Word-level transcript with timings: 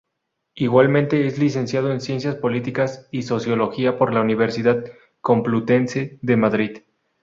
Igualmente, 0.55 1.27
es 1.27 1.37
licenciado 1.37 1.91
en 1.91 2.01
Ciencias 2.01 2.33
políticas 2.33 3.07
y 3.11 3.21
Sociología 3.21 3.99
por 3.99 4.13
la 4.15 4.21
Universidad 4.21 4.83
Complutense 5.21 6.17
de 6.23 6.37
Madrid. 6.37 6.77